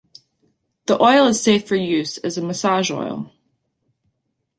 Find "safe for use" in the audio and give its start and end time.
1.43-2.17